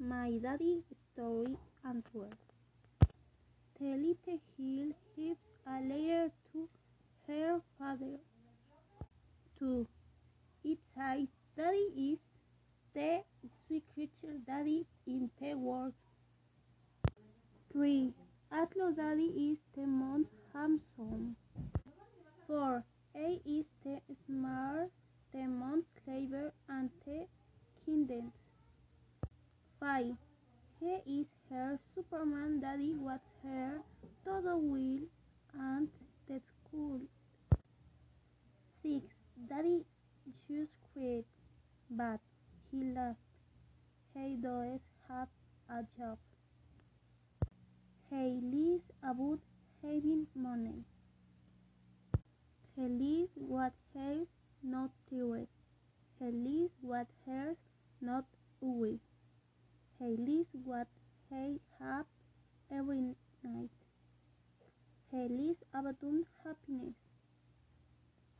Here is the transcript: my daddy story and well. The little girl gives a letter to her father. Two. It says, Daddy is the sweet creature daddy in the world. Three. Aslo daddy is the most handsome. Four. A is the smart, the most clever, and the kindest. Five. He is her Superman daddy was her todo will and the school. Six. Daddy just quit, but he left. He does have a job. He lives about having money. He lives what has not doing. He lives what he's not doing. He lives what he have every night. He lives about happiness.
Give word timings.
my 0.00 0.30
daddy 0.40 0.82
story 1.12 1.56
and 1.84 2.04
well. 2.12 2.30
The 3.80 3.96
little 3.96 4.40
girl 4.56 4.92
gives 5.16 5.40
a 5.66 5.80
letter 5.82 6.30
to 6.52 6.68
her 7.26 7.60
father. 7.78 8.18
Two. 9.58 9.88
It 10.62 10.78
says, 10.94 11.26
Daddy 11.56 11.90
is 11.96 12.18
the 12.94 13.22
sweet 13.66 13.82
creature 13.94 14.38
daddy 14.46 14.86
in 15.06 15.30
the 15.40 15.54
world. 15.54 15.94
Three. 17.72 18.12
Aslo 18.52 18.94
daddy 18.94 19.50
is 19.50 19.58
the 19.74 19.86
most 19.86 20.30
handsome. 20.52 21.34
Four. 22.46 22.84
A 23.16 23.40
is 23.44 23.64
the 23.84 24.00
smart, 24.26 24.90
the 25.32 25.46
most 25.48 25.86
clever, 26.04 26.52
and 26.68 26.88
the 27.04 27.26
kindest. 27.84 28.47
Five. 29.98 30.16
He 30.78 31.20
is 31.20 31.26
her 31.50 31.76
Superman 31.92 32.60
daddy 32.60 32.94
was 32.94 33.18
her 33.42 33.80
todo 34.24 34.56
will 34.56 35.00
and 35.58 35.88
the 36.28 36.40
school. 36.50 37.00
Six. 38.80 39.02
Daddy 39.48 39.84
just 40.48 40.70
quit, 40.92 41.24
but 41.90 42.20
he 42.70 42.84
left. 42.84 43.18
He 44.14 44.36
does 44.36 44.78
have 45.08 45.26
a 45.68 45.82
job. 45.98 46.18
He 48.10 48.40
lives 48.54 48.84
about 49.02 49.40
having 49.82 50.28
money. 50.36 50.84
He 52.76 52.82
lives 52.82 53.32
what 53.34 53.72
has 53.96 54.28
not 54.62 54.90
doing. 55.10 55.48
He 56.20 56.26
lives 56.26 56.74
what 56.82 57.08
he's 57.26 57.56
not 58.00 58.26
doing. 58.60 59.00
He 59.98 60.16
lives 60.16 60.48
what 60.64 60.88
he 61.28 61.60
have 61.78 62.06
every 62.70 63.16
night. 63.44 63.70
He 65.10 65.28
lives 65.28 65.64
about 65.74 66.00
happiness. 66.44 67.07